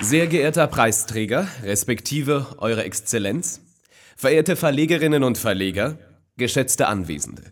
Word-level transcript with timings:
Sehr 0.00 0.26
geehrter 0.26 0.66
Preisträger, 0.66 1.48
respektive 1.62 2.46
Eure 2.58 2.84
Exzellenz, 2.84 3.62
verehrte 4.14 4.54
Verlegerinnen 4.54 5.24
und 5.24 5.38
Verleger, 5.38 5.98
geschätzte 6.36 6.86
Anwesende. 6.86 7.44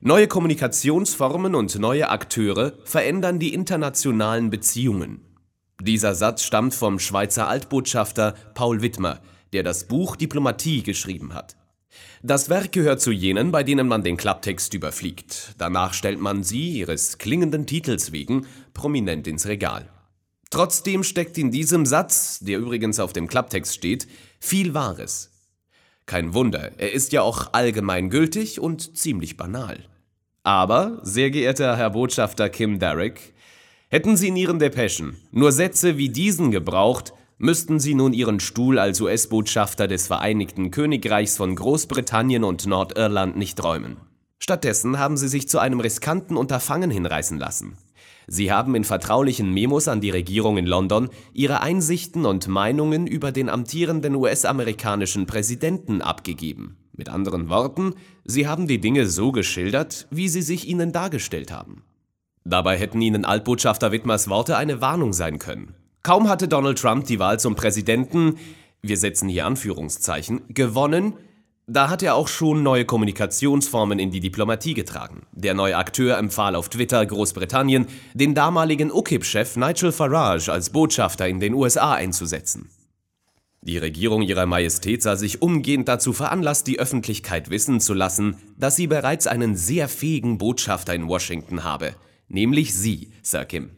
Neue 0.00 0.28
Kommunikationsformen 0.28 1.54
und 1.54 1.78
neue 1.78 2.10
Akteure 2.10 2.74
verändern 2.84 3.38
die 3.38 3.54
internationalen 3.54 4.50
Beziehungen. 4.50 5.22
Dieser 5.80 6.14
Satz 6.14 6.42
stammt 6.42 6.74
vom 6.74 6.98
Schweizer 6.98 7.48
Altbotschafter 7.48 8.34
Paul 8.54 8.82
Wittmer, 8.82 9.20
der 9.54 9.62
das 9.62 9.88
Buch 9.88 10.16
Diplomatie 10.16 10.82
geschrieben 10.82 11.32
hat. 11.32 11.56
Das 12.22 12.50
Werk 12.50 12.72
gehört 12.72 13.00
zu 13.00 13.12
jenen, 13.12 13.50
bei 13.50 13.62
denen 13.62 13.88
man 13.88 14.02
den 14.02 14.18
Klapptext 14.18 14.74
überfliegt. 14.74 15.54
Danach 15.56 15.94
stellt 15.94 16.20
man 16.20 16.42
sie, 16.42 16.72
ihres 16.72 17.16
klingenden 17.18 17.66
Titels 17.66 18.12
wegen, 18.12 18.46
prominent 18.74 19.26
ins 19.26 19.46
Regal. 19.46 19.88
Trotzdem 20.54 21.02
steckt 21.02 21.36
in 21.36 21.50
diesem 21.50 21.84
Satz, 21.84 22.38
der 22.38 22.60
übrigens 22.60 23.00
auf 23.00 23.12
dem 23.12 23.26
Klapptext 23.26 23.74
steht, 23.74 24.06
viel 24.38 24.72
Wahres. 24.72 25.32
Kein 26.06 26.32
Wunder, 26.32 26.70
er 26.78 26.92
ist 26.92 27.10
ja 27.10 27.22
auch 27.22 27.54
allgemein 27.54 28.08
gültig 28.08 28.60
und 28.60 28.96
ziemlich 28.96 29.36
banal. 29.36 29.80
Aber, 30.44 31.00
sehr 31.02 31.32
geehrter 31.32 31.76
Herr 31.76 31.90
Botschafter 31.90 32.50
Kim 32.50 32.78
Derrick, 32.78 33.34
hätten 33.88 34.16
Sie 34.16 34.28
in 34.28 34.36
Ihren 34.36 34.60
Depeschen 34.60 35.16
nur 35.32 35.50
Sätze 35.50 35.98
wie 35.98 36.08
diesen 36.08 36.52
gebraucht, 36.52 37.14
müssten 37.36 37.80
Sie 37.80 37.96
nun 37.96 38.12
Ihren 38.12 38.38
Stuhl 38.38 38.78
als 38.78 39.00
US-Botschafter 39.00 39.88
des 39.88 40.06
Vereinigten 40.06 40.70
Königreichs 40.70 41.36
von 41.36 41.56
Großbritannien 41.56 42.44
und 42.44 42.64
Nordirland 42.64 43.36
nicht 43.36 43.60
räumen. 43.64 43.96
Stattdessen 44.38 45.00
haben 45.00 45.16
Sie 45.16 45.26
sich 45.26 45.48
zu 45.48 45.58
einem 45.58 45.80
riskanten 45.80 46.36
Unterfangen 46.36 46.92
hinreißen 46.92 47.40
lassen. 47.40 47.76
Sie 48.26 48.50
haben 48.50 48.74
in 48.74 48.84
vertraulichen 48.84 49.52
Memos 49.52 49.88
an 49.88 50.00
die 50.00 50.10
Regierung 50.10 50.56
in 50.56 50.66
London 50.66 51.10
ihre 51.32 51.60
Einsichten 51.60 52.24
und 52.24 52.48
Meinungen 52.48 53.06
über 53.06 53.32
den 53.32 53.48
amtierenden 53.48 54.14
US-amerikanischen 54.14 55.26
Präsidenten 55.26 56.00
abgegeben. 56.00 56.76
Mit 56.96 57.08
anderen 57.08 57.48
Worten, 57.48 57.94
Sie 58.24 58.46
haben 58.46 58.66
die 58.66 58.80
Dinge 58.80 59.06
so 59.06 59.32
geschildert, 59.32 60.06
wie 60.10 60.28
sie 60.28 60.42
sich 60.42 60.68
Ihnen 60.68 60.92
dargestellt 60.92 61.52
haben. 61.52 61.82
Dabei 62.44 62.78
hätten 62.78 63.00
Ihnen 63.00 63.24
Altbotschafter 63.24 63.90
Wittmers 63.90 64.28
Worte 64.28 64.56
eine 64.56 64.80
Warnung 64.80 65.12
sein 65.12 65.38
können. 65.38 65.74
Kaum 66.02 66.28
hatte 66.28 66.48
Donald 66.48 66.78
Trump 66.78 67.06
die 67.06 67.18
Wahl 67.18 67.40
zum 67.40 67.56
Präsidenten, 67.56 68.38
wir 68.82 68.98
setzen 68.98 69.30
hier 69.30 69.46
Anführungszeichen, 69.46 70.42
gewonnen, 70.48 71.14
da 71.66 71.88
hat 71.88 72.02
er 72.02 72.14
auch 72.14 72.28
schon 72.28 72.62
neue 72.62 72.84
Kommunikationsformen 72.84 73.98
in 73.98 74.10
die 74.10 74.20
Diplomatie 74.20 74.74
getragen. 74.74 75.22
Der 75.32 75.54
neue 75.54 75.76
Akteur 75.76 76.18
empfahl 76.18 76.56
auf 76.56 76.68
Twitter 76.68 77.04
Großbritannien, 77.04 77.86
den 78.12 78.34
damaligen 78.34 78.92
UKIP-Chef 78.92 79.56
Nigel 79.56 79.92
Farage 79.92 80.52
als 80.52 80.70
Botschafter 80.70 81.26
in 81.26 81.40
den 81.40 81.54
USA 81.54 81.94
einzusetzen. 81.94 82.68
Die 83.62 83.78
Regierung 83.78 84.20
ihrer 84.20 84.44
Majestät 84.44 85.02
sah 85.02 85.16
sich 85.16 85.40
umgehend 85.40 85.88
dazu 85.88 86.12
veranlasst, 86.12 86.66
die 86.66 86.78
Öffentlichkeit 86.78 87.48
wissen 87.48 87.80
zu 87.80 87.94
lassen, 87.94 88.36
dass 88.58 88.76
sie 88.76 88.86
bereits 88.86 89.26
einen 89.26 89.56
sehr 89.56 89.88
fähigen 89.88 90.36
Botschafter 90.36 90.94
in 90.94 91.08
Washington 91.08 91.64
habe, 91.64 91.94
nämlich 92.28 92.74
Sie, 92.74 93.10
Sir 93.22 93.46
Kim. 93.46 93.70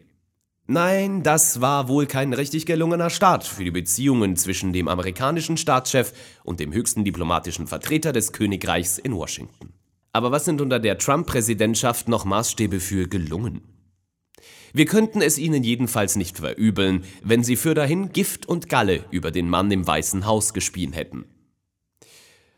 Nein, 0.68 1.22
das 1.22 1.60
war 1.60 1.86
wohl 1.88 2.06
kein 2.06 2.32
richtig 2.32 2.66
gelungener 2.66 3.08
Start 3.08 3.44
für 3.44 3.62
die 3.62 3.70
Beziehungen 3.70 4.34
zwischen 4.34 4.72
dem 4.72 4.88
amerikanischen 4.88 5.56
Staatschef 5.56 6.12
und 6.42 6.58
dem 6.58 6.72
höchsten 6.72 7.04
diplomatischen 7.04 7.68
Vertreter 7.68 8.12
des 8.12 8.32
Königreichs 8.32 8.98
in 8.98 9.14
Washington. 9.14 9.72
Aber 10.12 10.32
was 10.32 10.44
sind 10.44 10.60
unter 10.60 10.80
der 10.80 10.98
Trump-Präsidentschaft 10.98 12.08
noch 12.08 12.24
Maßstäbe 12.24 12.80
für 12.80 13.06
gelungen? 13.06 13.62
Wir 14.72 14.86
könnten 14.86 15.22
es 15.22 15.38
ihnen 15.38 15.62
jedenfalls 15.62 16.16
nicht 16.16 16.38
verübeln, 16.38 17.04
wenn 17.22 17.44
sie 17.44 17.56
für 17.56 17.74
dahin 17.74 18.12
Gift 18.12 18.46
und 18.46 18.68
Galle 18.68 19.04
über 19.10 19.30
den 19.30 19.48
Mann 19.48 19.70
im 19.70 19.86
Weißen 19.86 20.26
Haus 20.26 20.52
gespien 20.52 20.92
hätten. 20.92 21.26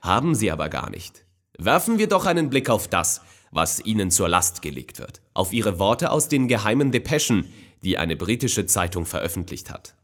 Haben 0.00 0.34
sie 0.34 0.50
aber 0.50 0.70
gar 0.70 0.88
nicht. 0.88 1.26
Werfen 1.58 1.98
wir 1.98 2.06
doch 2.06 2.24
einen 2.24 2.48
Blick 2.48 2.70
auf 2.70 2.88
das, 2.88 3.20
was 3.50 3.84
ihnen 3.84 4.10
zur 4.10 4.28
Last 4.28 4.62
gelegt 4.62 4.98
wird, 4.98 5.20
auf 5.34 5.52
ihre 5.52 5.78
Worte 5.78 6.10
aus 6.10 6.28
den 6.28 6.48
geheimen 6.48 6.92
Depeschen, 6.92 7.52
die 7.83 7.99
eine 7.99 8.16
britische 8.16 8.66
Zeitung 8.66 9.06
veröffentlicht 9.06 9.71
hat. 9.71 9.94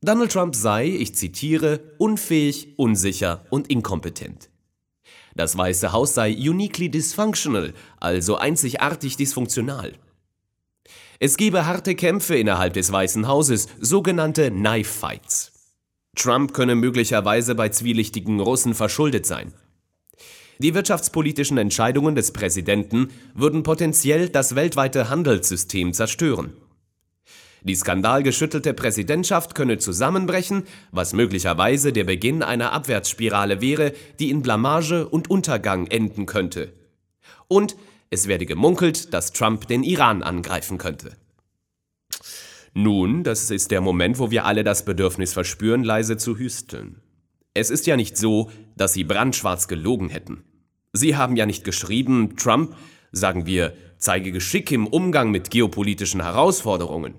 Donald 0.00 0.32
Trump 0.32 0.54
sei, 0.54 0.86
ich 0.86 1.14
zitiere, 1.14 1.80
unfähig, 1.98 2.78
unsicher 2.78 3.46
und 3.50 3.70
inkompetent. 3.70 4.50
Das 5.34 5.56
Weiße 5.56 5.92
Haus 5.92 6.14
sei 6.14 6.30
uniquely 6.30 6.90
dysfunctional, 6.90 7.72
also 7.98 8.36
einzigartig 8.36 9.16
dysfunktional. 9.16 9.94
Es 11.18 11.36
gebe 11.36 11.66
harte 11.66 11.94
Kämpfe 11.94 12.36
innerhalb 12.36 12.74
des 12.74 12.92
Weißen 12.92 13.26
Hauses, 13.26 13.68
sogenannte 13.80 14.50
Knife 14.50 14.92
Fights. 14.92 15.52
Trump 16.14 16.52
könne 16.52 16.74
möglicherweise 16.74 17.54
bei 17.54 17.70
zwielichtigen 17.70 18.40
Russen 18.40 18.74
verschuldet 18.74 19.26
sein. 19.26 19.52
Die 20.58 20.74
wirtschaftspolitischen 20.74 21.58
Entscheidungen 21.58 22.14
des 22.14 22.32
Präsidenten 22.32 23.08
würden 23.34 23.62
potenziell 23.62 24.28
das 24.28 24.54
weltweite 24.54 25.08
Handelssystem 25.10 25.92
zerstören. 25.92 26.52
Die 27.62 27.74
skandalgeschüttelte 27.74 28.74
Präsidentschaft 28.74 29.54
könne 29.54 29.78
zusammenbrechen, 29.78 30.64
was 30.92 31.14
möglicherweise 31.14 31.94
der 31.94 32.04
Beginn 32.04 32.42
einer 32.42 32.72
Abwärtsspirale 32.72 33.62
wäre, 33.62 33.94
die 34.20 34.30
in 34.30 34.42
Blamage 34.42 35.08
und 35.08 35.30
Untergang 35.30 35.86
enden 35.86 36.26
könnte. 36.26 36.74
Und 37.48 37.74
es 38.10 38.28
werde 38.28 38.44
gemunkelt, 38.44 39.14
dass 39.14 39.32
Trump 39.32 39.66
den 39.66 39.82
Iran 39.82 40.22
angreifen 40.22 40.76
könnte. 40.76 41.16
Nun, 42.74 43.24
das 43.24 43.50
ist 43.50 43.70
der 43.70 43.80
Moment, 43.80 44.18
wo 44.18 44.30
wir 44.30 44.44
alle 44.44 44.62
das 44.62 44.84
Bedürfnis 44.84 45.32
verspüren, 45.32 45.84
leise 45.84 46.18
zu 46.18 46.36
hüsteln. 46.36 47.00
Es 47.54 47.70
ist 47.70 47.86
ja 47.86 47.96
nicht 47.96 48.16
so, 48.16 48.50
dass 48.76 48.92
sie 48.92 49.04
brandschwarz 49.04 49.68
gelogen 49.68 50.08
hätten. 50.08 50.42
Sie 50.92 51.16
haben 51.16 51.36
ja 51.36 51.46
nicht 51.46 51.62
geschrieben, 51.62 52.36
Trump, 52.36 52.74
sagen 53.12 53.46
wir, 53.46 53.74
zeige 53.96 54.32
Geschick 54.32 54.72
im 54.72 54.88
Umgang 54.88 55.30
mit 55.30 55.50
geopolitischen 55.50 56.20
Herausforderungen. 56.20 57.14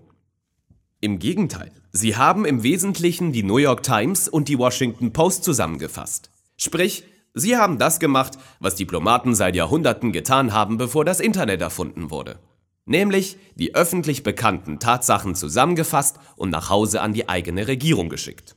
Im 0.99 1.19
Gegenteil, 1.19 1.71
sie 1.93 2.17
haben 2.17 2.43
im 2.43 2.63
Wesentlichen 2.63 3.31
die 3.31 3.43
New 3.43 3.57
York 3.57 3.83
Times 3.83 4.27
und 4.27 4.49
die 4.49 4.57
Washington 4.57 5.13
Post 5.13 5.45
zusammengefasst. 5.45 6.31
Sprich, 6.57 7.05
sie 7.33 7.55
haben 7.55 7.77
das 7.77 8.01
gemacht, 8.01 8.37
was 8.59 8.75
Diplomaten 8.75 9.35
seit 9.35 9.55
Jahrhunderten 9.55 10.11
getan 10.11 10.51
haben, 10.51 10.77
bevor 10.77 11.05
das 11.05 11.21
Internet 11.21 11.61
erfunden 11.61 12.11
wurde. 12.11 12.39
Nämlich 12.85 13.37
die 13.55 13.73
öffentlich 13.73 14.23
bekannten 14.23 14.79
Tatsachen 14.79 15.33
zusammengefasst 15.33 16.19
und 16.35 16.49
nach 16.49 16.69
Hause 16.69 17.01
an 17.01 17.13
die 17.13 17.29
eigene 17.29 17.67
Regierung 17.67 18.09
geschickt. 18.09 18.54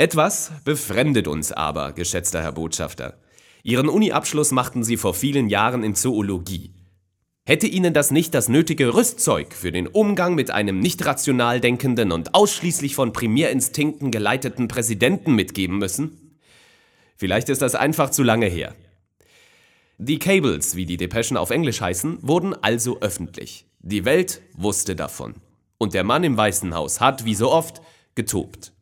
Etwas 0.00 0.50
befremdet 0.64 1.28
uns 1.28 1.52
aber, 1.52 1.92
geschätzter 1.92 2.40
Herr 2.40 2.52
Botschafter. 2.52 3.18
Ihren 3.62 3.90
Uni-Abschluss 3.90 4.50
machten 4.50 4.82
Sie 4.82 4.96
vor 4.96 5.12
vielen 5.12 5.50
Jahren 5.50 5.82
in 5.82 5.94
Zoologie. 5.94 6.72
Hätte 7.44 7.66
Ihnen 7.66 7.92
das 7.92 8.10
nicht 8.10 8.32
das 8.32 8.48
nötige 8.48 8.94
Rüstzeug 8.94 9.52
für 9.52 9.72
den 9.72 9.86
Umgang 9.86 10.34
mit 10.34 10.50
einem 10.50 10.80
nicht 10.80 11.04
rational 11.04 11.60
denkenden 11.60 12.12
und 12.12 12.34
ausschließlich 12.34 12.94
von 12.94 13.12
Primärinstinkten 13.12 14.10
geleiteten 14.10 14.68
Präsidenten 14.68 15.34
mitgeben 15.34 15.76
müssen? 15.76 16.38
Vielleicht 17.18 17.50
ist 17.50 17.60
das 17.60 17.74
einfach 17.74 18.08
zu 18.08 18.22
lange 18.22 18.46
her. 18.46 18.74
Die 19.98 20.18
Cables, 20.18 20.76
wie 20.76 20.86
die 20.86 20.96
Depeschen 20.96 21.36
auf 21.36 21.50
Englisch 21.50 21.82
heißen, 21.82 22.20
wurden 22.22 22.54
also 22.54 23.02
öffentlich. 23.02 23.66
Die 23.80 24.06
Welt 24.06 24.40
wusste 24.54 24.96
davon. 24.96 25.34
Und 25.76 25.92
der 25.92 26.04
Mann 26.04 26.24
im 26.24 26.38
Weißen 26.38 26.74
Haus 26.74 27.02
hat, 27.02 27.26
wie 27.26 27.34
so 27.34 27.52
oft, 27.52 27.82
getobt. 28.14 28.72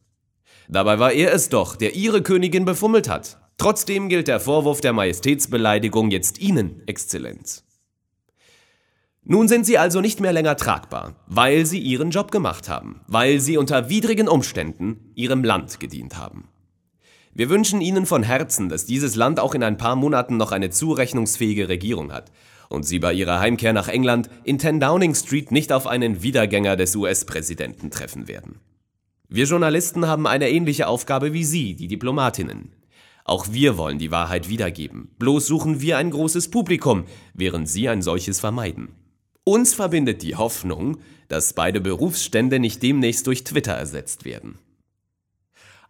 Dabei 0.69 0.99
war 0.99 1.13
er 1.13 1.33
es 1.33 1.49
doch, 1.49 1.77
der 1.77 1.97
ihre 1.97 2.23
Königin 2.23 2.67
befummelt 2.67 3.09
hat. 3.09 3.39
Trotzdem 3.57 4.09
gilt 4.09 4.29
der 4.29 4.39
Vorwurf 4.39 4.81
der 4.81 4.93
Majestätsbeleidigung 4.93 6.11
jetzt 6.11 6.39
Ihnen, 6.39 6.83
Exzellenz. 6.87 7.65
Nun 9.25 9.49
sind 9.49 9.67
Sie 9.67 9.79
also 9.79 10.01
nicht 10.01 10.21
mehr 10.21 10.33
länger 10.33 10.57
tragbar, 10.57 11.17
weil 11.27 11.67
Sie 11.67 11.79
Ihren 11.79 12.11
Job 12.11 12.31
gemacht 12.31 12.69
haben, 12.69 13.01
weil 13.09 13.41
Sie 13.41 13.57
unter 13.57 13.89
widrigen 13.89 14.29
Umständen 14.29 15.11
Ihrem 15.15 15.43
Land 15.43 15.81
gedient 15.81 16.17
haben. 16.17 16.49
Wir 17.35 17.51
wünschen 17.51 17.81
Ihnen 17.81 18.07
von 18.07 18.23
Herzen, 18.23 18.69
dass 18.69 18.87
dieses 18.87 19.17
Land 19.17 19.41
auch 19.41 19.55
in 19.55 19.63
ein 19.63 19.77
paar 19.77 19.97
Monaten 19.97 20.37
noch 20.37 20.53
eine 20.53 20.71
zurechnungsfähige 20.71 21.69
Regierung 21.69 22.13
hat 22.13 22.31
und 22.69 22.85
Sie 22.85 22.99
bei 22.99 23.13
Ihrer 23.13 23.41
Heimkehr 23.41 23.73
nach 23.73 23.89
England 23.89 24.29
in 24.45 24.59
10 24.59 24.81
Downing 24.81 25.15
Street 25.15 25.51
nicht 25.51 25.73
auf 25.73 25.87
einen 25.87 26.23
Wiedergänger 26.23 26.77
des 26.77 26.95
US-Präsidenten 26.95 27.91
treffen 27.91 28.29
werden. 28.29 28.61
Wir 29.31 29.45
Journalisten 29.45 30.07
haben 30.07 30.27
eine 30.27 30.49
ähnliche 30.49 30.89
Aufgabe 30.89 31.35
wie 31.35 31.45
Sie, 31.45 31.75
die 31.75 31.87
Diplomatinnen. 31.87 32.73
Auch 33.25 33.49
wir 33.51 33.77
wollen 33.77 33.99
die 33.99 34.11
Wahrheit 34.11 34.49
wiedergeben. 34.49 35.11
Bloß 35.19 35.47
suchen 35.47 35.83
wir 35.83 35.99
ein 35.99 36.11
großes 36.11 36.51
Publikum, 36.51 37.05
während 37.35 37.69
Sie 37.69 37.91
ein 37.91 38.01
solches 38.01 38.41
vermeiden. 38.41 38.89
Uns 39.45 39.75
verbindet 39.75 40.23
die 40.23 40.37
Hoffnung, 40.37 40.97
dass 41.29 41.53
beide 41.53 41.83
Berufsstände 41.83 42.59
nicht 42.59 42.83
demnächst 42.83 43.27
durch 43.27 43.45
Twitter 43.45 43.75
ersetzt 43.75 44.25
werden. 44.25 44.59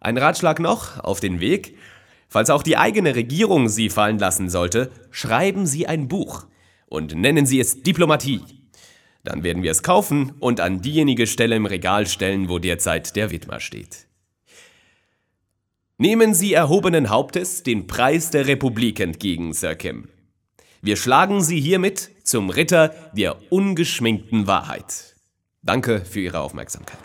Ein 0.01 0.17
Ratschlag 0.17 0.59
noch 0.59 1.01
auf 1.01 1.21
den 1.21 1.39
Weg. 1.39 1.77
Falls 2.27 2.49
auch 2.49 2.61
die 2.61 2.75
eigene 2.75 3.15
Regierung 3.15 3.69
Sie 3.69 3.89
fallen 3.89 4.19
lassen 4.19 4.49
sollte, 4.49 4.91
schreiben 5.11 5.65
Sie 5.65 5.87
ein 5.87 6.09
Buch 6.09 6.45
und 6.87 7.15
nennen 7.15 7.45
Sie 7.45 7.61
es 7.61 7.83
Diplomatie. 7.83 8.58
Dann 9.29 9.43
werden 9.43 9.61
wir 9.61 9.69
es 9.69 9.83
kaufen 9.83 10.33
und 10.39 10.59
an 10.59 10.81
diejenige 10.81 11.27
Stelle 11.27 11.55
im 11.55 11.67
Regal 11.67 12.07
stellen, 12.07 12.49
wo 12.49 12.57
derzeit 12.57 13.15
der 13.15 13.29
Widmer 13.29 13.59
steht. 13.59 14.07
Nehmen 15.99 16.33
Sie 16.33 16.53
erhobenen 16.53 17.11
Hauptes 17.11 17.61
den 17.61 17.85
Preis 17.85 18.31
der 18.31 18.47
Republik 18.47 18.99
entgegen, 18.99 19.53
Sir 19.53 19.75
Kim. 19.75 20.09
Wir 20.81 20.95
schlagen 20.95 21.43
Sie 21.43 21.61
hiermit 21.61 22.09
zum 22.23 22.49
Ritter 22.49 22.95
der 23.13 23.37
ungeschminkten 23.51 24.47
Wahrheit. 24.47 25.15
Danke 25.61 26.03
für 26.05 26.21
Ihre 26.21 26.39
Aufmerksamkeit. 26.39 26.97